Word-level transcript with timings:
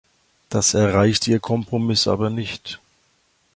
Das 0.49 0.73
erreicht 0.73 1.27
Ihr 1.27 1.39
Kompromiss 1.39 2.07
aber 2.07 2.31
nicht. 2.31 2.79